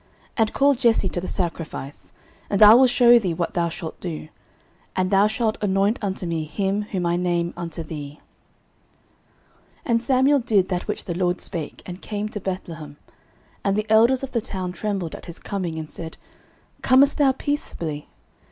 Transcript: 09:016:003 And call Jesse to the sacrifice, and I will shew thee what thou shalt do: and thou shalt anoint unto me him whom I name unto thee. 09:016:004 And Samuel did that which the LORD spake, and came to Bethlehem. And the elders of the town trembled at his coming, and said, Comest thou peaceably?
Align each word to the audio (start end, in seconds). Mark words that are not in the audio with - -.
09:016:003 0.31 0.31
And 0.39 0.53
call 0.53 0.73
Jesse 0.73 1.09
to 1.09 1.21
the 1.21 1.27
sacrifice, 1.27 2.13
and 2.49 2.63
I 2.63 2.73
will 2.73 2.87
shew 2.87 3.19
thee 3.19 3.35
what 3.35 3.53
thou 3.53 3.69
shalt 3.69 3.99
do: 3.99 4.29
and 4.95 5.11
thou 5.11 5.27
shalt 5.27 5.59
anoint 5.61 5.99
unto 6.01 6.25
me 6.25 6.45
him 6.45 6.81
whom 6.89 7.05
I 7.05 7.17
name 7.17 7.53
unto 7.55 7.83
thee. 7.83 8.17
09:016:004 9.85 9.85
And 9.85 10.01
Samuel 10.03 10.39
did 10.39 10.69
that 10.69 10.87
which 10.87 11.05
the 11.05 11.13
LORD 11.13 11.39
spake, 11.39 11.83
and 11.85 12.01
came 12.01 12.27
to 12.29 12.39
Bethlehem. 12.39 12.97
And 13.63 13.75
the 13.75 13.85
elders 13.89 14.23
of 14.23 14.31
the 14.31 14.41
town 14.41 14.71
trembled 14.71 15.13
at 15.13 15.27
his 15.27 15.37
coming, 15.37 15.77
and 15.77 15.91
said, 15.91 16.17
Comest 16.81 17.17
thou 17.17 17.33
peaceably? 17.33 18.07